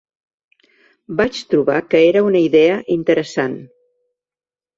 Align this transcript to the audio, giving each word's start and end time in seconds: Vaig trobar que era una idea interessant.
Vaig 1.19 1.41
trobar 1.51 1.75
que 1.91 2.01
era 2.07 2.25
una 2.31 2.41
idea 2.47 2.81
interessant. 2.97 3.55